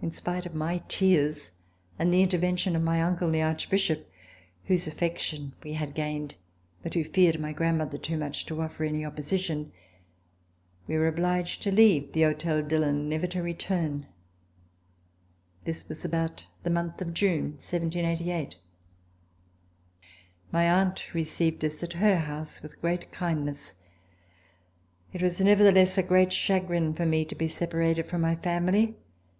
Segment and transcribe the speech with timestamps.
[0.00, 1.52] In spite of my tears
[1.98, 4.08] and the intervention of my uncle, the Archbishop,
[4.66, 6.36] whose afi^ection we had gained,
[6.84, 9.72] but who feared my grandmother too much to ofi^er any opposition,
[10.86, 14.06] we were obliged to leave the Hotel Dillon never to return.
[15.64, 18.54] This was about the month of June, 1788.
[20.52, 23.74] My aunt received us at her house with great kind C
[25.12, 25.20] 59] RECOLLECTIONS OF THE REVOLUTION ness.
[25.20, 25.40] It was
[25.94, 28.94] nevertheless a great chagrin for me to be separated from my family.